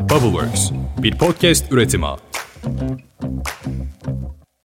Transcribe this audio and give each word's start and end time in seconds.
Bubbleworks, 0.00 0.70
bir 1.02 1.18
podcast 1.18 1.72
üretimi. 1.72 2.06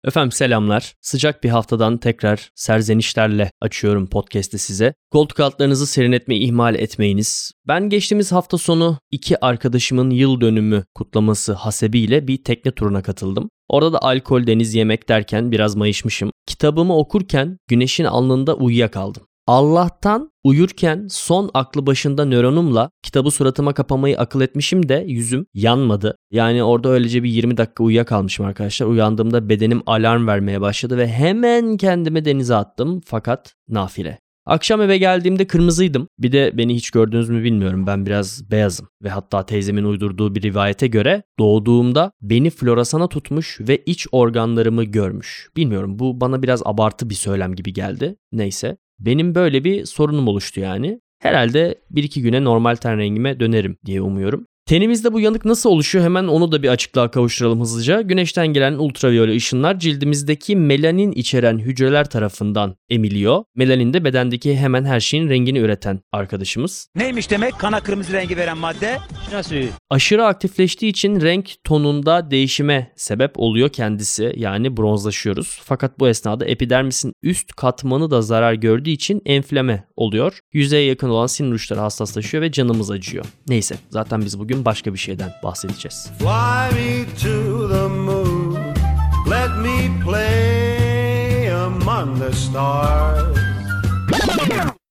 Efendim 0.05 0.33
selamlar. 0.33 0.95
Sıcak 1.01 1.45
bir 1.45 1.49
haftadan 1.49 1.99
tekrar 1.99 2.51
serzenişlerle 2.55 3.51
açıyorum 3.61 4.07
podcast'i 4.07 4.59
size. 4.59 4.95
Koltuk 5.11 5.41
altlarınızı 5.41 5.87
serinletmeyi 5.87 6.41
ihmal 6.41 6.75
etmeyiniz. 6.75 7.53
Ben 7.69 7.89
geçtiğimiz 7.89 8.33
hafta 8.33 8.59
sonu 8.59 8.99
iki 9.11 9.45
arkadaşımın 9.45 10.11
yıl 10.11 10.41
dönümü 10.41 10.85
kutlaması 10.95 11.53
hasebiyle 11.53 12.29
bir 12.29 12.45
tekne 12.45 12.73
turuna 12.73 13.03
katıldım. 13.03 13.49
Orada 13.69 13.93
da 13.93 14.03
alkol, 14.03 14.47
deniz, 14.47 14.75
yemek 14.75 15.09
derken 15.09 15.53
biraz 15.53 15.77
mayışmışım. 15.77 16.31
Kitabımı 16.47 16.97
okurken 16.97 17.57
güneşin 17.69 18.05
alnında 18.05 18.55
uyuyakaldım. 18.55 19.23
Allah'tan 19.47 20.31
uyurken 20.45 21.07
son 21.11 21.51
aklı 21.55 21.87
başında 21.87 22.25
nöronumla 22.25 22.91
kitabı 23.03 23.31
suratıma 23.31 23.75
kapamayı 23.75 24.19
akıl 24.19 24.41
etmişim 24.41 24.89
de 24.89 25.05
yüzüm 25.09 25.47
yanmadı. 25.55 26.17
Yani 26.31 26.63
orada 26.65 26.89
öylece 26.89 27.23
bir 27.23 27.31
20 27.31 27.57
dakika 27.57 27.85
uyuyakalmışım 27.85 28.47
arkadaşlar. 28.47 28.87
Uyandığımda 28.87 29.49
bedenim 29.49 29.83
alarm 29.87 30.27
vermeye 30.27 30.61
başladı 30.61 30.99
ve 30.99 31.09
hemen 31.09 31.77
kendimi 31.77 32.25
denize 32.25 32.55
attım 32.55 33.01
fakat 33.05 33.55
nafile. 33.69 34.19
Akşam 34.47 34.81
eve 34.81 34.99
geldiğimde 34.99 35.47
kırmızıydım. 35.47 36.09
Bir 36.19 36.33
de 36.33 36.53
beni 36.59 36.75
hiç 36.75 36.91
gördünüz 36.91 37.29
mü 37.29 37.45
bilmiyorum. 37.45 37.87
Ben 37.87 38.07
biraz 38.07 38.51
beyazım. 38.51 38.89
Ve 39.03 39.09
hatta 39.09 39.47
teyzemin 39.47 39.85
uydurduğu 39.85 40.35
bir 40.35 40.43
rivayete 40.43 40.87
göre 40.87 41.23
doğduğumda 41.39 42.13
beni 42.21 42.51
florasana 42.51 43.09
tutmuş 43.09 43.61
ve 43.61 43.83
iç 43.87 44.07
organlarımı 44.13 44.85
görmüş. 44.85 45.49
Bilmiyorum 45.57 45.99
bu 45.99 46.21
bana 46.21 46.43
biraz 46.43 46.63
abartı 46.65 47.11
bir 47.11 47.15
söylem 47.15 47.55
gibi 47.55 47.73
geldi. 47.73 48.17
Neyse. 48.33 48.77
Benim 48.99 49.35
böyle 49.35 49.65
bir 49.65 49.85
sorunum 49.85 50.29
oluştu 50.29 50.61
yani. 50.61 51.01
Herhalde 51.19 51.83
bir 51.91 52.03
iki 52.03 52.23
güne 52.23 52.45
normal 52.45 52.77
ten 52.77 52.99
rengime 52.99 53.41
dönerim 53.41 53.77
diye 53.87 54.01
umuyorum. 54.01 54.47
Tenimizde 54.67 55.13
bu 55.13 55.21
yanık 55.21 55.45
nasıl 55.45 55.71
oluşuyor 55.71 56.05
hemen 56.05 56.25
onu 56.25 56.53
da 56.53 56.63
bir 56.63 56.69
açıklığa 56.69 57.11
kavuşturalım 57.11 57.61
hızlıca. 57.61 58.01
Güneşten 58.01 58.47
gelen 58.47 58.73
ultraviyole 58.73 59.37
ışınlar 59.37 59.79
cildimizdeki 59.79 60.57
melanin 60.57 61.13
içeren 61.13 61.59
hücreler 61.59 62.11
tarafından 62.11 62.77
emiliyor. 62.91 63.45
Melanin 63.57 63.93
de 63.95 64.05
bedendeki 64.05 64.57
hemen 64.57 64.85
her 64.85 65.01
şeyin 65.01 65.29
rengini 65.29 65.59
üreten 65.59 66.01
arkadaşımız. 66.13 66.89
Neymiş 66.95 67.31
demek 67.31 67.59
kana 67.59 67.81
kırmızı 67.81 68.13
rengi 68.13 68.37
veren 68.37 68.59
madde? 68.59 68.99
Nasıl? 69.33 69.55
Aşırı 69.91 70.25
aktifleştiği 70.27 70.91
için 70.91 71.21
renk 71.21 71.55
tonunda 71.65 72.31
değişime 72.31 72.93
sebep 72.97 73.31
oluyor 73.35 73.69
kendisi. 73.69 74.33
Yani 74.37 74.77
bronzlaşıyoruz. 74.77 75.61
Fakat 75.65 75.99
bu 75.99 76.09
esnada 76.09 76.45
epidermisin 76.45 77.13
üst 77.23 77.53
katmanı 77.53 78.11
da 78.11 78.23
zarar 78.23 78.55
gördüğü 78.55 78.91
için 78.91 79.23
enflame 79.27 79.85
oluyor. 79.97 80.39
Yüzeye 80.53 80.85
yakın 80.85 81.09
olan 81.09 81.27
sinir 81.27 81.53
uçları 81.53 81.81
hassaslaşıyor 81.81 82.43
ve 82.43 82.53
canımız 82.53 82.91
acıyor. 82.91 83.25
Neyse 83.49 83.75
zaten 83.91 84.21
biz 84.21 84.39
bugün 84.39 84.52
başka 84.57 84.93
bir 84.93 84.99
şeyden 84.99 85.33
bahsedeceğiz. 85.43 86.11
Fly 86.19 86.75
me 86.75 87.05
to 87.23 87.69
the 87.69 87.89
moon. 87.89 88.57
Let 89.31 89.51
me 89.59 90.05
play 90.05 91.53
among 91.53 92.19
the 92.19 92.33
stars. 92.33 93.32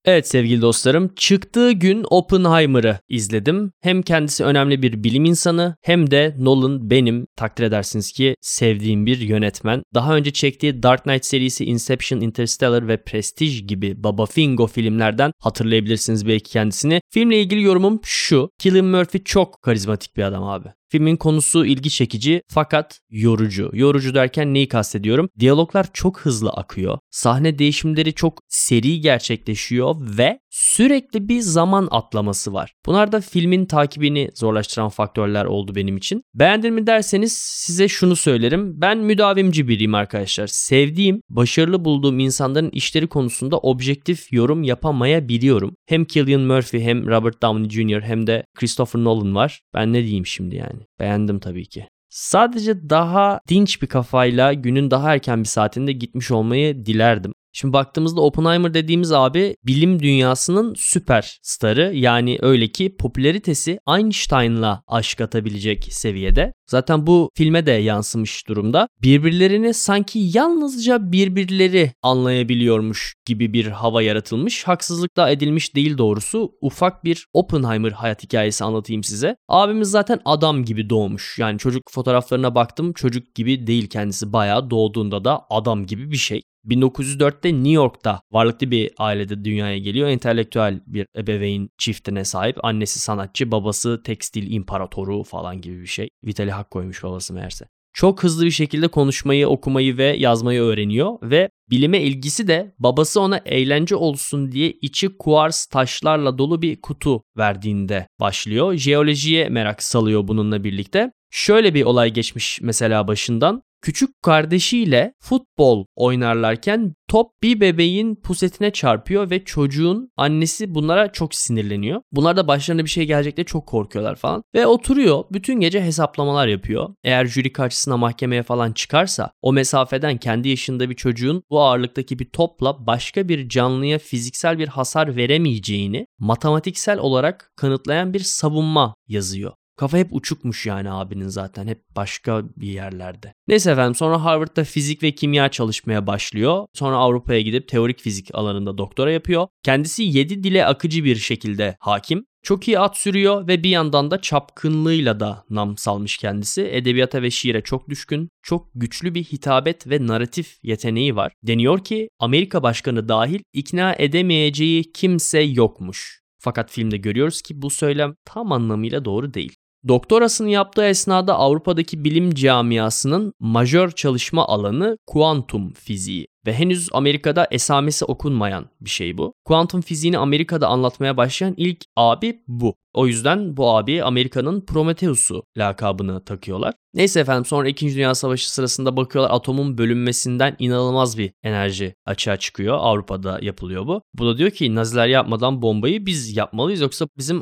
Evet 0.05 0.27
sevgili 0.27 0.61
dostlarım, 0.61 1.13
çıktığı 1.15 1.71
gün 1.71 2.05
Oppenheimer'ı 2.09 2.99
izledim. 3.09 3.71
Hem 3.81 4.01
kendisi 4.01 4.43
önemli 4.43 4.81
bir 4.81 5.03
bilim 5.03 5.25
insanı 5.25 5.75
hem 5.81 6.11
de 6.11 6.35
Nolan 6.39 6.89
benim 6.89 7.27
takdir 7.35 7.63
edersiniz 7.63 8.11
ki 8.11 8.35
sevdiğim 8.41 9.05
bir 9.05 9.19
yönetmen. 9.19 9.83
Daha 9.93 10.15
önce 10.15 10.33
çektiği 10.33 10.83
Dark 10.83 11.03
Knight 11.03 11.25
serisi 11.25 11.65
Inception, 11.65 12.21
Interstellar 12.21 12.87
ve 12.87 13.03
Prestige 13.03 13.59
gibi 13.59 14.03
Baba 14.03 14.25
Fingo 14.25 14.67
filmlerden 14.67 15.31
hatırlayabilirsiniz 15.39 16.27
belki 16.27 16.51
kendisini. 16.51 17.01
Filmle 17.13 17.41
ilgili 17.41 17.61
yorumum 17.61 17.99
şu. 18.03 18.49
Cillian 18.59 18.85
Murphy 18.85 19.23
çok 19.23 19.61
karizmatik 19.61 20.17
bir 20.17 20.23
adam 20.23 20.43
abi. 20.43 20.67
Filmin 20.91 21.15
konusu 21.15 21.65
ilgi 21.65 21.89
çekici 21.89 22.41
fakat 22.47 22.99
yorucu. 23.09 23.69
Yorucu 23.73 24.13
derken 24.13 24.53
neyi 24.53 24.67
kastediyorum? 24.67 25.29
Diyaloglar 25.39 25.87
çok 25.93 26.19
hızlı 26.19 26.49
akıyor. 26.49 26.99
Sahne 27.11 27.59
değişimleri 27.59 28.13
çok 28.13 28.39
seri 28.47 29.01
gerçekleşiyor 29.01 29.95
ve 30.17 30.39
sürekli 30.51 31.29
bir 31.29 31.41
zaman 31.41 31.87
atlaması 31.91 32.53
var. 32.53 32.73
Bunlar 32.85 33.11
da 33.11 33.21
filmin 33.21 33.65
takibini 33.65 34.29
zorlaştıran 34.35 34.89
faktörler 34.89 35.45
oldu 35.45 35.75
benim 35.75 35.97
için. 35.97 36.23
Beğendin 36.33 36.73
mi 36.73 36.87
derseniz 36.87 37.37
size 37.37 37.87
şunu 37.87 38.15
söylerim. 38.15 38.81
Ben 38.81 38.97
müdavimci 38.97 39.67
biriyim 39.67 39.95
arkadaşlar. 39.95 40.47
Sevdiğim, 40.47 41.21
başarılı 41.29 41.85
bulduğum 41.85 42.19
insanların 42.19 42.69
işleri 42.69 43.07
konusunda 43.07 43.57
objektif 43.57 44.33
yorum 44.33 44.63
yapamayabiliyorum. 44.63 45.75
Hem 45.85 46.05
Cillian 46.05 46.41
Murphy 46.41 46.83
hem 46.83 47.07
Robert 47.07 47.41
Downey 47.41 47.69
Jr. 47.69 48.01
hem 48.01 48.27
de 48.27 48.43
Christopher 48.55 49.03
Nolan 49.03 49.35
var. 49.35 49.61
Ben 49.73 49.93
ne 49.93 50.03
diyeyim 50.03 50.25
şimdi 50.25 50.55
yani? 50.55 50.79
Beğendim 50.99 51.39
tabii 51.39 51.65
ki. 51.65 51.87
Sadece 52.09 52.89
daha 52.89 53.39
dinç 53.47 53.81
bir 53.81 53.87
kafayla 53.87 54.53
günün 54.53 54.91
daha 54.91 55.13
erken 55.13 55.39
bir 55.39 55.47
saatinde 55.47 55.91
gitmiş 55.91 56.31
olmayı 56.31 56.85
dilerdim. 56.85 57.33
Şimdi 57.53 57.73
baktığımızda 57.73 58.21
Oppenheimer 58.21 58.73
dediğimiz 58.73 59.11
abi 59.11 59.55
bilim 59.65 59.99
dünyasının 59.99 60.73
süper 60.77 61.39
starı 61.41 61.91
yani 61.95 62.37
öyle 62.41 62.67
ki 62.67 62.95
popülaritesi 62.99 63.79
Einstein'la 63.95 64.83
aşk 64.87 65.21
atabilecek 65.21 65.87
seviyede. 65.91 66.53
Zaten 66.67 67.07
bu 67.07 67.29
filme 67.35 67.65
de 67.65 67.71
yansımış 67.71 68.47
durumda. 68.47 68.87
Birbirlerini 69.01 69.73
sanki 69.73 70.19
yalnızca 70.33 71.11
birbirleri 71.11 71.91
anlayabiliyormuş 72.01 73.15
gibi 73.25 73.53
bir 73.53 73.67
hava 73.67 74.01
yaratılmış. 74.01 74.63
Haksızlık 74.63 75.17
da 75.17 75.29
edilmiş 75.29 75.75
değil 75.75 75.97
doğrusu. 75.97 76.51
Ufak 76.61 77.03
bir 77.03 77.27
Oppenheimer 77.33 77.91
hayat 77.91 78.23
hikayesi 78.23 78.63
anlatayım 78.63 79.03
size. 79.03 79.35
Abimiz 79.47 79.91
zaten 79.91 80.19
adam 80.25 80.65
gibi 80.65 80.89
doğmuş. 80.89 81.39
Yani 81.39 81.59
çocuk 81.59 81.83
fotoğraflarına 81.91 82.55
baktım 82.55 82.93
çocuk 82.93 83.35
gibi 83.35 83.67
değil 83.67 83.89
kendisi. 83.89 84.33
Bayağı 84.33 84.69
doğduğunda 84.69 85.25
da 85.25 85.41
adam 85.49 85.85
gibi 85.85 86.11
bir 86.11 86.17
şey. 86.17 86.41
1904'te 86.65 87.53
New 87.53 87.71
York'ta 87.71 88.21
varlıklı 88.31 88.71
bir 88.71 88.91
ailede 88.97 89.45
dünyaya 89.45 89.77
geliyor. 89.77 90.07
Entelektüel 90.09 90.81
bir 90.87 91.07
ebeveyn 91.17 91.69
çiftine 91.77 92.25
sahip. 92.25 92.65
Annesi 92.65 92.99
sanatçı, 92.99 93.51
babası 93.51 94.01
tekstil 94.03 94.51
imparatoru 94.51 95.23
falan 95.23 95.61
gibi 95.61 95.81
bir 95.81 95.87
şey. 95.87 96.09
Vitali 96.25 96.51
hak 96.51 96.71
koymuş 96.71 97.03
babası 97.03 97.33
meğerse. 97.33 97.65
Çok 97.93 98.23
hızlı 98.23 98.45
bir 98.45 98.51
şekilde 98.51 98.87
konuşmayı, 98.87 99.47
okumayı 99.47 99.97
ve 99.97 100.15
yazmayı 100.17 100.61
öğreniyor 100.61 101.17
ve 101.21 101.49
bilime 101.69 102.01
ilgisi 102.01 102.47
de 102.47 102.75
babası 102.79 103.21
ona 103.21 103.37
eğlence 103.37 103.95
olsun 103.95 104.51
diye 104.51 104.71
içi 104.71 105.17
kuars 105.17 105.65
taşlarla 105.65 106.37
dolu 106.37 106.61
bir 106.61 106.81
kutu 106.81 107.23
verdiğinde 107.37 108.07
başlıyor. 108.19 108.73
Jeolojiye 108.73 109.49
merak 109.49 109.83
salıyor 109.83 110.27
bununla 110.27 110.63
birlikte. 110.63 111.11
Şöyle 111.31 111.73
bir 111.73 111.83
olay 111.83 112.13
geçmiş 112.13 112.61
mesela 112.61 113.07
başından. 113.07 113.63
Küçük 113.81 114.21
kardeşiyle 114.21 115.13
futbol 115.19 115.85
oynarlarken 115.95 116.93
top 117.07 117.31
bir 117.43 117.61
bebeğin 117.61 118.15
pusetine 118.15 118.71
çarpıyor 118.71 119.29
ve 119.29 119.43
çocuğun 119.45 120.11
annesi 120.17 120.75
bunlara 120.75 121.11
çok 121.11 121.35
sinirleniyor. 121.35 122.01
Bunlar 122.11 122.37
da 122.37 122.47
başlarına 122.47 122.83
bir 122.83 122.89
şey 122.89 123.05
gelecek 123.05 123.37
diye 123.37 123.45
çok 123.45 123.67
korkuyorlar 123.67 124.15
falan. 124.15 124.43
Ve 124.55 124.67
oturuyor 124.67 125.23
bütün 125.31 125.59
gece 125.59 125.81
hesaplamalar 125.81 126.47
yapıyor. 126.47 126.89
Eğer 127.03 127.25
jüri 127.25 127.53
karşısına 127.53 127.97
mahkemeye 127.97 128.43
falan 128.43 128.71
çıkarsa 128.71 129.31
o 129.41 129.53
mesafeden 129.53 130.17
kendi 130.17 130.49
yaşında 130.49 130.89
bir 130.89 130.95
çocuğun 130.95 131.43
bu 131.49 131.61
ağırlıktaki 131.61 132.19
bir 132.19 132.29
topla 132.29 132.87
başka 132.87 133.27
bir 133.27 133.49
canlıya 133.49 133.99
fiziksel 133.99 134.59
bir 134.59 134.67
hasar 134.67 135.15
veremeyeceğini 135.15 136.07
matematiksel 136.19 136.99
olarak 136.99 137.51
kanıtlayan 137.55 138.13
bir 138.13 138.19
savunma 138.19 138.95
yazıyor. 139.07 139.51
Kafa 139.81 139.97
hep 139.97 140.07
uçukmuş 140.11 140.65
yani 140.65 140.91
abinin 140.91 141.27
zaten 141.27 141.67
hep 141.67 141.81
başka 141.95 142.43
bir 142.57 142.67
yerlerde. 142.67 143.33
Neyse 143.47 143.71
efendim 143.71 143.95
sonra 143.95 144.23
Harvard'da 144.23 144.63
fizik 144.63 145.03
ve 145.03 145.11
kimya 145.11 145.49
çalışmaya 145.49 146.07
başlıyor. 146.07 146.65
Sonra 146.73 146.95
Avrupa'ya 146.95 147.41
gidip 147.41 147.67
teorik 147.67 147.99
fizik 147.99 148.29
alanında 148.33 148.77
doktora 148.77 149.11
yapıyor. 149.11 149.47
Kendisi 149.63 150.03
7 150.03 150.43
dile 150.43 150.65
akıcı 150.65 151.03
bir 151.03 151.15
şekilde 151.15 151.77
hakim. 151.79 152.25
Çok 152.43 152.67
iyi 152.67 152.79
at 152.79 152.97
sürüyor 152.97 153.47
ve 153.47 153.63
bir 153.63 153.69
yandan 153.69 154.11
da 154.11 154.21
çapkınlığıyla 154.21 155.19
da 155.19 155.43
nam 155.49 155.77
salmış 155.77 156.17
kendisi. 156.17 156.61
Edebiyata 156.71 157.21
ve 157.21 157.31
şiire 157.31 157.61
çok 157.61 157.89
düşkün, 157.89 158.29
çok 158.43 158.69
güçlü 158.75 159.15
bir 159.15 159.23
hitabet 159.23 159.87
ve 159.87 160.07
narratif 160.07 160.57
yeteneği 160.63 161.15
var. 161.15 161.33
Deniyor 161.43 161.83
ki 161.83 162.09
Amerika 162.19 162.63
başkanı 162.63 163.09
dahil 163.09 163.39
ikna 163.53 163.95
edemeyeceği 163.99 164.91
kimse 164.91 165.39
yokmuş. 165.39 166.21
Fakat 166.39 166.71
filmde 166.71 166.97
görüyoruz 166.97 167.41
ki 167.41 167.61
bu 167.61 167.69
söylem 167.69 168.15
tam 168.25 168.51
anlamıyla 168.51 169.05
doğru 169.05 169.33
değil. 169.33 169.55
Doktorasını 169.87 170.49
yaptığı 170.49 170.85
esnada 170.85 171.35
Avrupa'daki 171.35 172.03
bilim 172.03 172.33
camiasının 172.33 173.33
majör 173.39 173.91
çalışma 173.91 174.47
alanı 174.47 174.97
kuantum 175.07 175.73
fiziği 175.73 176.27
ve 176.47 176.53
henüz 176.53 176.89
Amerika'da 176.93 177.47
esamesi 177.51 178.05
okunmayan 178.05 178.69
bir 178.81 178.89
şey 178.89 179.17
bu. 179.17 179.33
Kuantum 179.45 179.81
fiziğini 179.81 180.17
Amerika'da 180.17 180.67
anlatmaya 180.67 181.17
başlayan 181.17 181.53
ilk 181.57 181.77
abi 181.95 182.43
bu. 182.47 182.75
O 182.93 183.07
yüzden 183.07 183.57
bu 183.57 183.77
abi 183.77 184.03
Amerika'nın 184.03 184.65
Prometheus'u 184.65 185.43
lakabını 185.57 186.25
takıyorlar. 186.25 186.73
Neyse 186.93 187.19
efendim 187.19 187.45
sonra 187.45 187.69
2. 187.69 187.95
Dünya 187.95 188.15
Savaşı 188.15 188.53
sırasında 188.53 188.97
bakıyorlar 188.97 189.35
atomun 189.35 189.77
bölünmesinden 189.77 190.55
inanılmaz 190.59 191.17
bir 191.17 191.31
enerji 191.43 191.93
açığa 192.05 192.37
çıkıyor. 192.37 192.77
Avrupa'da 192.79 193.39
yapılıyor 193.41 193.87
bu. 193.87 194.01
Bu 194.13 194.25
da 194.25 194.37
diyor 194.37 194.51
ki 194.51 194.75
Naziler 194.75 195.07
yapmadan 195.07 195.61
bombayı 195.61 196.05
biz 196.05 196.37
yapmalıyız 196.37 196.81
yoksa 196.81 197.07
bizim 197.17 197.41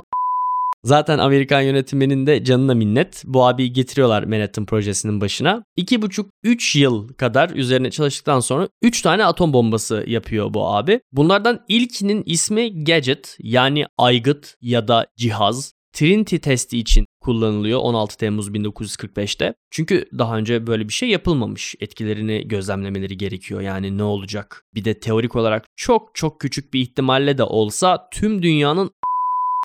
Zaten 0.83 1.17
Amerikan 1.17 1.61
yönetiminin 1.61 2.27
de 2.27 2.43
canına 2.43 2.73
minnet. 2.73 3.23
Bu 3.25 3.47
abiyi 3.47 3.73
getiriyorlar 3.73 4.23
Manhattan 4.23 4.65
projesinin 4.65 5.21
başına. 5.21 5.63
2,5-3 5.77 6.79
yıl 6.79 7.07
kadar 7.07 7.49
üzerine 7.49 7.91
çalıştıktan 7.91 8.39
sonra 8.39 8.69
3 8.81 9.01
tane 9.01 9.25
atom 9.25 9.53
bombası 9.53 10.03
yapıyor 10.07 10.53
bu 10.53 10.67
abi. 10.67 11.01
Bunlardan 11.11 11.65
ilkinin 11.67 12.23
ismi 12.25 12.83
Gadget 12.83 13.37
yani 13.39 13.85
aygıt 13.97 14.55
ya 14.61 14.87
da 14.87 15.07
cihaz. 15.17 15.73
Trinity 15.93 16.37
testi 16.37 16.77
için 16.77 17.05
kullanılıyor 17.21 17.79
16 17.79 18.17
Temmuz 18.17 18.49
1945'te. 18.49 19.53
Çünkü 19.71 20.05
daha 20.17 20.37
önce 20.37 20.67
böyle 20.67 20.87
bir 20.87 20.93
şey 20.93 21.09
yapılmamış. 21.09 21.75
Etkilerini 21.79 22.47
gözlemlemeleri 22.47 23.17
gerekiyor. 23.17 23.61
Yani 23.61 23.97
ne 23.97 24.03
olacak? 24.03 24.65
Bir 24.75 24.85
de 24.85 24.99
teorik 24.99 25.35
olarak 25.35 25.65
çok 25.75 26.15
çok 26.15 26.41
küçük 26.41 26.73
bir 26.73 26.81
ihtimalle 26.81 27.37
de 27.37 27.43
olsa 27.43 28.07
tüm 28.13 28.43
dünyanın 28.43 28.91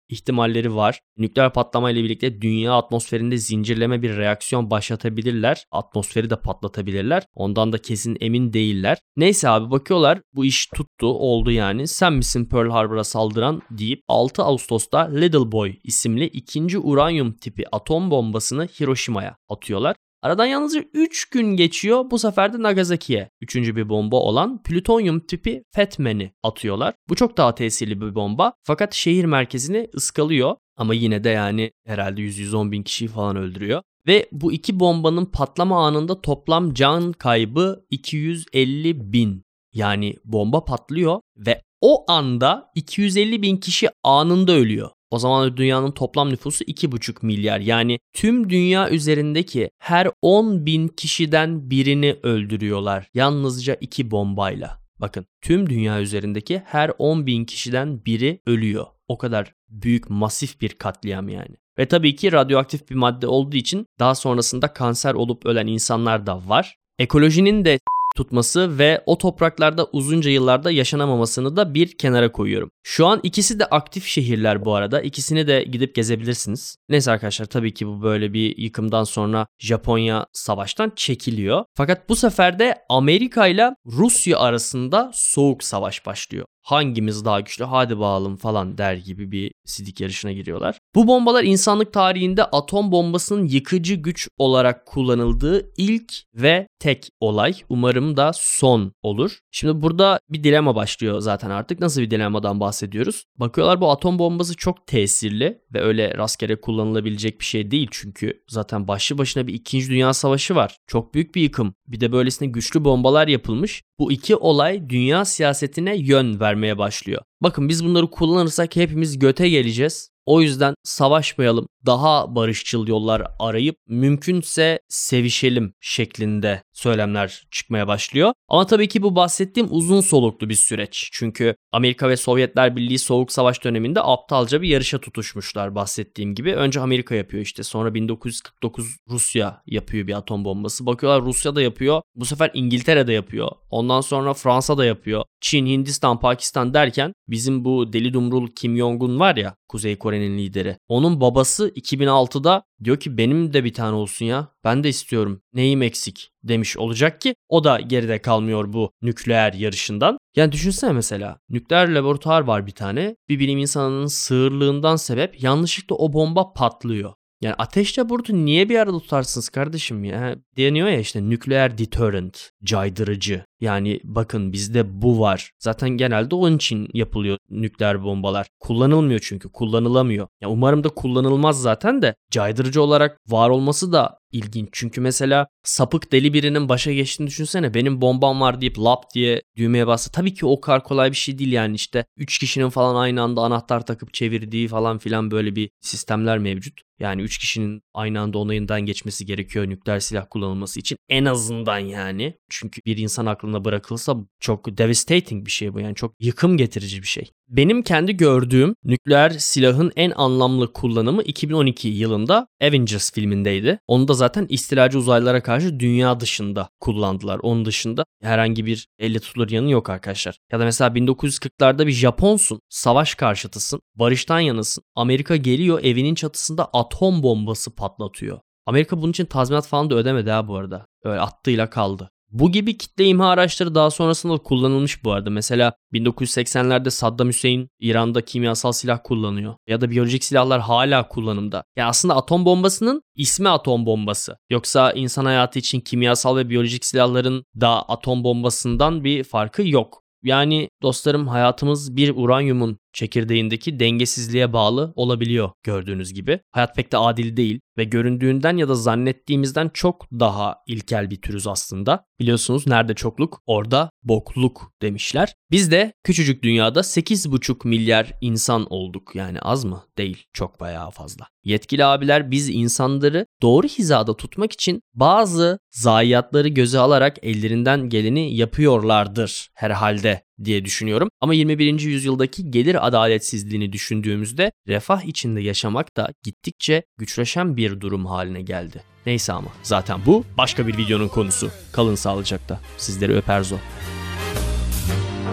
ihtimalleri 0.08 0.74
var. 0.74 1.00
Nükleer 1.18 1.52
patlama 1.52 1.90
ile 1.90 2.04
birlikte 2.04 2.40
dünya 2.40 2.72
atmosferinde 2.72 3.36
zincirleme 3.36 4.02
bir 4.02 4.16
reaksiyon 4.16 4.70
başlatabilirler. 4.70 5.64
Atmosferi 5.70 6.30
de 6.30 6.36
patlatabilirler. 6.36 7.22
Ondan 7.34 7.72
da 7.72 7.78
kesin 7.78 8.16
emin 8.20 8.52
değiller. 8.52 8.98
Neyse 9.16 9.48
abi 9.48 9.70
bakıyorlar 9.70 10.20
bu 10.34 10.44
iş 10.44 10.66
tuttu 10.66 11.06
oldu 11.06 11.50
yani. 11.50 11.88
Sen 11.88 12.12
misin 12.12 12.44
Pearl 12.44 12.70
Harbor'a 12.70 13.04
saldıran 13.04 13.62
deyip 13.70 14.00
6 14.08 14.42
Ağustos'ta 14.42 14.98
Little 14.98 15.52
Boy 15.52 15.74
isimli 15.84 16.24
ikinci 16.24 16.78
uranyum 16.78 17.32
tipi 17.32 17.64
atom 17.72 18.10
bombasını 18.10 18.66
Hiroşima'ya 18.66 19.36
atıyorlar. 19.48 19.96
Aradan 20.24 20.46
yalnızca 20.46 20.84
3 20.94 21.24
gün 21.24 21.56
geçiyor. 21.56 22.10
Bu 22.10 22.18
sefer 22.18 22.52
de 22.52 22.62
Nagasaki'ye 22.62 23.30
üçüncü 23.40 23.76
bir 23.76 23.88
bomba 23.88 24.16
olan 24.16 24.62
plütonyum 24.62 25.20
tipi 25.20 25.62
Fetman'i 25.74 26.32
atıyorlar. 26.42 26.94
Bu 27.08 27.14
çok 27.14 27.36
daha 27.36 27.54
tesirli 27.54 28.00
bir 28.00 28.14
bomba. 28.14 28.52
Fakat 28.62 28.94
şehir 28.94 29.24
merkezini 29.24 29.88
ıskalıyor. 29.94 30.56
Ama 30.76 30.94
yine 30.94 31.24
de 31.24 31.28
yani 31.28 31.70
herhalde 31.86 32.20
100-110 32.20 32.70
bin 32.70 32.82
kişiyi 32.82 33.08
falan 33.08 33.36
öldürüyor. 33.36 33.82
Ve 34.06 34.28
bu 34.32 34.52
iki 34.52 34.80
bombanın 34.80 35.24
patlama 35.24 35.86
anında 35.86 36.20
toplam 36.20 36.74
can 36.74 37.12
kaybı 37.12 37.84
250 37.90 39.12
bin. 39.12 39.44
Yani 39.72 40.16
bomba 40.24 40.64
patlıyor 40.64 41.20
ve 41.36 41.62
o 41.80 42.04
anda 42.12 42.70
250 42.74 43.42
bin 43.42 43.56
kişi 43.56 43.88
anında 44.02 44.52
ölüyor. 44.52 44.90
O 45.14 45.18
zaman 45.18 45.56
dünyanın 45.56 45.90
toplam 45.90 46.30
nüfusu 46.30 46.64
2,5 46.64 47.26
milyar. 47.26 47.60
Yani 47.60 47.98
tüm 48.12 48.50
dünya 48.50 48.90
üzerindeki 48.90 49.70
her 49.78 50.08
10 50.22 50.66
bin 50.66 50.88
kişiden 50.88 51.70
birini 51.70 52.16
öldürüyorlar. 52.22 53.08
Yalnızca 53.14 53.74
iki 53.74 54.10
bombayla. 54.10 54.80
Bakın 54.98 55.26
tüm 55.42 55.70
dünya 55.70 56.00
üzerindeki 56.00 56.62
her 56.64 56.92
10 56.98 57.26
bin 57.26 57.44
kişiden 57.44 58.04
biri 58.04 58.40
ölüyor. 58.46 58.86
O 59.08 59.18
kadar 59.18 59.54
büyük 59.68 60.10
masif 60.10 60.60
bir 60.60 60.68
katliam 60.68 61.28
yani. 61.28 61.56
Ve 61.78 61.88
tabii 61.88 62.16
ki 62.16 62.32
radyoaktif 62.32 62.90
bir 62.90 62.94
madde 62.94 63.26
olduğu 63.26 63.56
için 63.56 63.86
daha 63.98 64.14
sonrasında 64.14 64.68
kanser 64.68 65.14
olup 65.14 65.46
ölen 65.46 65.66
insanlar 65.66 66.26
da 66.26 66.48
var. 66.48 66.76
Ekolojinin 66.98 67.64
de 67.64 67.78
tutması 68.14 68.78
ve 68.78 69.02
o 69.06 69.18
topraklarda 69.18 69.86
uzunca 69.92 70.30
yıllarda 70.30 70.70
yaşanamamasını 70.70 71.56
da 71.56 71.74
bir 71.74 71.98
kenara 71.98 72.32
koyuyorum. 72.32 72.70
Şu 72.82 73.06
an 73.06 73.20
ikisi 73.22 73.58
de 73.58 73.66
aktif 73.66 74.06
şehirler 74.06 74.64
bu 74.64 74.74
arada. 74.74 75.00
İkisini 75.00 75.46
de 75.46 75.62
gidip 75.62 75.94
gezebilirsiniz. 75.94 76.76
Neyse 76.88 77.10
arkadaşlar 77.10 77.46
tabii 77.46 77.74
ki 77.74 77.86
bu 77.86 78.02
böyle 78.02 78.32
bir 78.32 78.56
yıkımdan 78.56 79.04
sonra 79.04 79.46
Japonya 79.58 80.26
savaştan 80.32 80.92
çekiliyor. 80.96 81.64
Fakat 81.74 82.08
bu 82.08 82.16
sefer 82.16 82.58
de 82.58 82.74
Amerika 82.88 83.46
ile 83.46 83.70
Rusya 83.86 84.38
arasında 84.38 85.10
soğuk 85.14 85.64
savaş 85.64 86.06
başlıyor 86.06 86.46
hangimiz 86.64 87.24
daha 87.24 87.40
güçlü 87.40 87.64
hadi 87.64 87.98
bağalım 87.98 88.36
falan 88.36 88.78
der 88.78 88.94
gibi 88.94 89.32
bir 89.32 89.52
sidik 89.64 90.00
yarışına 90.00 90.32
giriyorlar. 90.32 90.78
Bu 90.94 91.06
bombalar 91.06 91.44
insanlık 91.44 91.92
tarihinde 91.92 92.44
atom 92.44 92.92
bombasının 92.92 93.46
yıkıcı 93.46 93.94
güç 93.94 94.28
olarak 94.38 94.86
kullanıldığı 94.86 95.72
ilk 95.76 96.12
ve 96.34 96.66
tek 96.78 97.08
olay. 97.20 97.54
Umarım 97.68 98.16
da 98.16 98.30
son 98.34 98.92
olur. 99.02 99.38
Şimdi 99.50 99.82
burada 99.82 100.18
bir 100.30 100.44
dilema 100.44 100.74
başlıyor 100.74 101.20
zaten 101.20 101.50
artık. 101.50 101.80
Nasıl 101.80 102.00
bir 102.00 102.10
dilemadan 102.10 102.60
bahsediyoruz? 102.60 103.24
Bakıyorlar 103.36 103.80
bu 103.80 103.90
atom 103.90 104.18
bombası 104.18 104.56
çok 104.56 104.86
tesirli 104.86 105.58
ve 105.74 105.80
öyle 105.80 106.14
rastgele 106.18 106.60
kullanılabilecek 106.60 107.40
bir 107.40 107.44
şey 107.44 107.70
değil. 107.70 107.88
Çünkü 107.90 108.42
zaten 108.48 108.88
başlı 108.88 109.18
başına 109.18 109.46
bir 109.46 109.54
2. 109.54 109.90
Dünya 109.90 110.14
Savaşı 110.14 110.54
var. 110.54 110.76
Çok 110.86 111.14
büyük 111.14 111.34
bir 111.34 111.42
yıkım. 111.42 111.74
Bir 111.86 112.00
de 112.00 112.12
böylesine 112.12 112.48
güçlü 112.48 112.84
bombalar 112.84 113.28
yapılmış. 113.28 113.82
Bu 113.98 114.12
iki 114.12 114.36
olay 114.36 114.88
dünya 114.90 115.24
siyasetine 115.24 115.96
yön 115.96 116.40
vermeye 116.40 116.78
başlıyor. 116.78 117.22
Bakın 117.40 117.68
biz 117.68 117.84
bunları 117.84 118.10
kullanırsak 118.10 118.76
hepimiz 118.76 119.18
göte 119.18 119.48
geleceğiz. 119.48 120.10
O 120.26 120.40
yüzden 120.40 120.74
savaşmayalım, 120.82 121.66
daha 121.86 122.34
barışçıl 122.34 122.86
yollar 122.86 123.22
arayıp 123.38 123.76
mümkünse 123.88 124.78
sevişelim 124.88 125.74
şeklinde 125.80 126.62
söylemler 126.72 127.46
çıkmaya 127.50 127.88
başlıyor. 127.88 128.32
Ama 128.48 128.66
tabii 128.66 128.88
ki 128.88 129.02
bu 129.02 129.16
bahsettiğim 129.16 129.68
uzun 129.70 130.00
soluklu 130.00 130.48
bir 130.48 130.54
süreç. 130.54 131.08
Çünkü 131.12 131.56
Amerika 131.72 132.08
ve 132.08 132.16
Sovyetler 132.16 132.76
Birliği 132.76 132.98
Soğuk 132.98 133.32
Savaş 133.32 133.64
döneminde 133.64 134.00
aptalca 134.02 134.62
bir 134.62 134.68
yarışa 134.68 134.98
tutuşmuşlar 134.98 135.74
bahsettiğim 135.74 136.34
gibi. 136.34 136.54
Önce 136.54 136.80
Amerika 136.80 137.14
yapıyor 137.14 137.42
işte 137.42 137.62
sonra 137.62 137.94
1949 137.94 138.96
Rusya 139.10 139.62
yapıyor 139.66 140.06
bir 140.06 140.14
atom 140.14 140.44
bombası. 140.44 140.86
Bakıyorlar 140.86 141.22
Rusya 141.22 141.56
da 141.56 141.62
yapıyor. 141.62 142.02
Bu 142.14 142.24
sefer 142.24 142.50
İngiltere 142.54 143.06
de 143.06 143.12
yapıyor. 143.12 143.50
Ondan 143.70 144.00
sonra 144.00 144.34
Fransa 144.34 144.78
da 144.78 144.84
yapıyor. 144.84 145.24
Çin, 145.40 145.66
Hindistan, 145.66 146.20
Pakistan 146.20 146.74
derken 146.74 147.12
bizim 147.28 147.64
bu 147.64 147.92
deli 147.92 148.12
dumrul 148.12 148.48
Kim 148.56 148.76
Jong-un 148.76 149.20
var 149.20 149.36
ya 149.36 149.54
Kuzey 149.68 149.98
Kore'nin 149.98 150.38
lideri. 150.38 150.76
Onun 150.88 151.20
babası 151.20 151.72
2006'da 151.76 152.62
diyor 152.84 153.00
ki 153.00 153.18
benim 153.18 153.52
de 153.52 153.64
bir 153.64 153.72
tane 153.72 153.96
olsun 153.96 154.24
ya. 154.24 154.48
Ben 154.64 154.84
de 154.84 154.88
istiyorum. 154.88 155.42
Neyim 155.54 155.82
eksik 155.82 156.30
demiş 156.42 156.76
olacak 156.76 157.20
ki 157.20 157.34
o 157.48 157.64
da 157.64 157.80
geride 157.80 158.22
kalmıyor 158.22 158.72
bu 158.72 158.90
nükleer 159.02 159.52
yarışından. 159.52 160.18
Yani 160.36 160.52
düşünsene 160.52 160.92
mesela 160.92 161.38
nükleer 161.50 161.88
laboratuvar 161.88 162.40
var 162.40 162.66
bir 162.66 162.72
tane. 162.72 163.16
Bir 163.28 163.38
bilim 163.38 163.58
insanının 163.58 164.06
sığırlığından 164.06 164.96
sebep 164.96 165.42
yanlışlıkla 165.42 165.96
o 165.96 166.12
bomba 166.12 166.52
patlıyor. 166.52 167.12
Yani 167.40 167.54
ateşle 167.54 168.08
burutu 168.08 168.44
niye 168.44 168.68
bir 168.68 168.78
arada 168.78 168.98
tutarsınız 168.98 169.48
kardeşim 169.48 170.04
ya? 170.04 170.36
Deniyor 170.56 170.88
ya 170.88 170.98
işte 170.98 171.30
nükleer 171.30 171.78
deterrent, 171.78 172.50
caydırıcı. 172.64 173.44
Yani 173.64 174.00
bakın 174.04 174.52
bizde 174.52 175.02
bu 175.02 175.20
var. 175.20 175.50
Zaten 175.58 175.90
genelde 175.90 176.34
onun 176.34 176.56
için 176.56 176.88
yapılıyor 176.94 177.38
nükleer 177.50 178.04
bombalar. 178.04 178.46
Kullanılmıyor 178.60 179.20
çünkü 179.22 179.52
kullanılamıyor. 179.52 180.28
Ya 180.40 180.48
umarım 180.48 180.84
da 180.84 180.88
kullanılmaz 180.88 181.62
zaten 181.62 182.02
de 182.02 182.14
caydırıcı 182.30 182.82
olarak 182.82 183.18
var 183.28 183.50
olması 183.50 183.92
da 183.92 184.18
ilginç. 184.32 184.68
Çünkü 184.72 185.00
mesela 185.00 185.46
sapık 185.62 186.12
deli 186.12 186.32
birinin 186.32 186.68
başa 186.68 186.92
geçtiğini 186.92 187.26
düşünsene. 187.26 187.74
Benim 187.74 188.00
bombam 188.00 188.40
var 188.40 188.60
deyip 188.60 188.78
lap 188.78 189.04
diye 189.14 189.42
düğmeye 189.56 189.86
bastı. 189.86 190.12
Tabii 190.12 190.34
ki 190.34 190.46
o 190.46 190.60
kadar 190.60 190.84
kolay 190.84 191.10
bir 191.10 191.16
şey 191.16 191.38
değil 191.38 191.52
yani 191.52 191.74
işte. 191.74 192.04
3 192.16 192.38
kişinin 192.38 192.68
falan 192.68 192.96
aynı 192.96 193.22
anda 193.22 193.40
anahtar 193.40 193.86
takıp 193.86 194.14
çevirdiği 194.14 194.68
falan 194.68 194.98
filan 194.98 195.30
böyle 195.30 195.56
bir 195.56 195.70
sistemler 195.80 196.38
mevcut. 196.38 196.80
Yani 196.98 197.22
3 197.22 197.38
kişinin 197.38 197.82
aynı 197.94 198.20
anda 198.20 198.38
onayından 198.38 198.80
geçmesi 198.80 199.26
gerekiyor 199.26 199.68
nükleer 199.68 200.00
silah 200.00 200.26
kullanılması 200.30 200.80
için. 200.80 200.98
En 201.08 201.24
azından 201.24 201.78
yani. 201.78 202.34
Çünkü 202.48 202.80
bir 202.86 202.96
insan 202.96 203.26
aklına 203.26 203.53
bırakılsa 203.64 204.16
çok 204.40 204.78
devastating 204.78 205.46
bir 205.46 205.50
şey 205.50 205.74
bu. 205.74 205.80
Yani 205.80 205.94
çok 205.94 206.14
yıkım 206.20 206.56
getirici 206.56 207.02
bir 207.02 207.06
şey. 207.06 207.30
Benim 207.48 207.82
kendi 207.82 208.16
gördüğüm 208.16 208.74
nükleer 208.84 209.30
silahın 209.30 209.92
en 209.96 210.10
anlamlı 210.10 210.72
kullanımı 210.72 211.22
2012 211.22 211.88
yılında 211.88 212.46
Avengers 212.62 213.12
filmindeydi. 213.12 213.78
Onu 213.86 214.08
da 214.08 214.14
zaten 214.14 214.46
istilacı 214.48 214.98
uzaylılara 214.98 215.42
karşı 215.42 215.80
dünya 215.80 216.20
dışında 216.20 216.68
kullandılar. 216.80 217.40
Onun 217.42 217.64
dışında 217.64 218.04
herhangi 218.22 218.66
bir 218.66 218.86
elle 218.98 219.18
tutulur 219.18 219.50
yanı 219.50 219.70
yok 219.70 219.90
arkadaşlar. 219.90 220.38
Ya 220.52 220.60
da 220.60 220.64
mesela 220.64 220.90
1940'larda 220.90 221.86
bir 221.86 221.92
Japonsun, 221.92 222.60
savaş 222.68 223.14
karşıtısın, 223.14 223.80
barıştan 223.94 224.40
yanısın. 224.40 224.84
Amerika 224.94 225.36
geliyor 225.36 225.80
evinin 225.82 226.14
çatısında 226.14 226.64
atom 226.72 227.22
bombası 227.22 227.74
patlatıyor. 227.74 228.40
Amerika 228.66 229.02
bunun 229.02 229.10
için 229.10 229.26
tazminat 229.26 229.66
falan 229.66 229.90
da 229.90 229.94
ödemedi 229.94 230.30
ha 230.30 230.48
bu 230.48 230.56
arada. 230.56 230.86
Öyle 231.04 231.20
attığıyla 231.20 231.70
kaldı. 231.70 232.10
Bu 232.34 232.52
gibi 232.52 232.78
kitle 232.78 233.06
imha 233.06 233.28
araçları 233.28 233.74
daha 233.74 233.90
sonrasında 233.90 234.38
kullanılmış 234.38 235.04
bu 235.04 235.12
arada. 235.12 235.30
Mesela 235.30 235.72
1980'lerde 235.92 236.90
Saddam 236.90 237.28
Hüseyin 237.28 237.68
İran'da 237.80 238.20
kimyasal 238.20 238.72
silah 238.72 238.98
kullanıyor. 239.04 239.54
Ya 239.66 239.80
da 239.80 239.90
biyolojik 239.90 240.24
silahlar 240.24 240.60
hala 240.60 241.08
kullanımda. 241.08 241.56
Ya 241.56 241.62
yani 241.76 241.88
aslında 241.88 242.16
atom 242.16 242.44
bombasının 242.44 243.02
ismi 243.16 243.48
atom 243.48 243.86
bombası. 243.86 244.36
Yoksa 244.50 244.92
insan 244.92 245.24
hayatı 245.24 245.58
için 245.58 245.80
kimyasal 245.80 246.36
ve 246.36 246.50
biyolojik 246.50 246.84
silahların 246.84 247.44
da 247.60 247.88
atom 247.88 248.24
bombasından 248.24 249.04
bir 249.04 249.24
farkı 249.24 249.68
yok. 249.68 250.02
Yani 250.22 250.68
dostlarım 250.82 251.28
hayatımız 251.28 251.96
bir 251.96 252.16
uranyumun 252.16 252.78
çekirdeğindeki 252.94 253.80
dengesizliğe 253.80 254.52
bağlı 254.52 254.92
olabiliyor 254.96 255.50
gördüğünüz 255.62 256.12
gibi. 256.12 256.40
Hayat 256.52 256.76
pek 256.76 256.92
de 256.92 256.98
adil 256.98 257.36
değil 257.36 257.60
ve 257.78 257.84
göründüğünden 257.84 258.56
ya 258.56 258.68
da 258.68 258.74
zannettiğimizden 258.74 259.70
çok 259.74 260.06
daha 260.12 260.56
ilkel 260.66 261.10
bir 261.10 261.20
türüz 261.20 261.46
aslında. 261.46 262.04
Biliyorsunuz 262.20 262.66
nerede 262.66 262.94
çokluk 262.94 263.42
orada 263.46 263.90
bokluk 264.02 264.72
demişler. 264.82 265.34
Biz 265.50 265.70
de 265.70 265.92
küçücük 266.04 266.42
dünyada 266.42 266.80
8,5 266.80 267.68
milyar 267.68 268.12
insan 268.20 268.66
olduk. 268.70 269.14
Yani 269.14 269.40
az 269.40 269.64
mı? 269.64 269.82
Değil. 269.98 270.24
Çok 270.32 270.60
bayağı 270.60 270.90
fazla. 270.90 271.26
Yetkili 271.44 271.84
abiler 271.84 272.30
biz 272.30 272.48
insanları 272.48 273.26
doğru 273.42 273.66
hizada 273.66 274.16
tutmak 274.16 274.52
için 274.52 274.80
bazı 274.94 275.58
zayiatları 275.70 276.48
göze 276.48 276.78
alarak 276.78 277.16
ellerinden 277.22 277.88
geleni 277.88 278.36
yapıyorlardır 278.36 279.48
herhalde 279.54 280.22
diye 280.44 280.64
düşünüyorum. 280.64 281.08
Ama 281.20 281.34
21. 281.34 281.80
yüzyıldaki 281.80 282.50
gelir 282.50 282.86
adaletsizliğini 282.86 283.72
düşündüğümüzde 283.72 284.52
refah 284.68 285.02
içinde 285.02 285.40
yaşamak 285.40 285.96
da 285.96 286.08
gittikçe 286.24 286.82
güçleşen 286.98 287.56
bir 287.56 287.80
durum 287.80 288.06
haline 288.06 288.42
geldi. 288.42 288.82
Neyse 289.06 289.32
ama 289.32 289.48
zaten 289.62 290.00
bu 290.06 290.24
başka 290.38 290.66
bir 290.66 290.76
videonun 290.78 291.08
konusu. 291.08 291.50
Kalın 291.72 291.94
sağlıcakla. 291.94 292.60
Sizleri 292.76 293.14
öper 293.14 293.42
zo. 293.42 293.56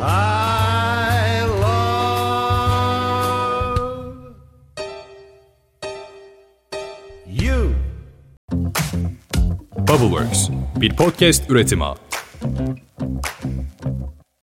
I 0.02 1.42
love 1.62 2.12
you. 7.44 7.74
Bubbleworks 9.88 10.50
bir 10.76 10.96
podcast 10.96 11.50
üretimi. 11.50 12.11